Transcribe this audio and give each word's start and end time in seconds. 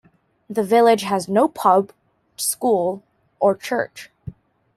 The 0.49 0.63
village 0.63 1.03
has 1.03 1.29
no 1.29 1.47
pub, 1.47 1.91
school 2.35 3.03
or 3.39 3.55
church. 3.55 4.09